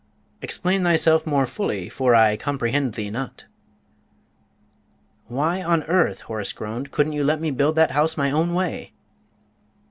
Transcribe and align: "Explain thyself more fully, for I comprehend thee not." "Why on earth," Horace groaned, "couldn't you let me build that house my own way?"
"Explain 0.41 0.81
thyself 0.83 1.27
more 1.27 1.45
fully, 1.45 1.87
for 1.87 2.15
I 2.15 2.35
comprehend 2.35 2.95
thee 2.95 3.11
not." 3.11 3.45
"Why 5.27 5.61
on 5.61 5.83
earth," 5.83 6.21
Horace 6.21 6.53
groaned, 6.53 6.89
"couldn't 6.89 7.13
you 7.13 7.23
let 7.23 7.39
me 7.39 7.51
build 7.51 7.75
that 7.75 7.91
house 7.91 8.17
my 8.17 8.31
own 8.31 8.55
way?" 8.55 8.93